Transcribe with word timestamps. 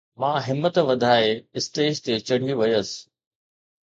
مان 0.19 0.37
همت 0.47 0.75
وڌائي 0.87 1.29
اسٽيج 1.57 1.93
تي 2.03 2.13
چڙھي 2.27 2.53
ويس 2.59 2.89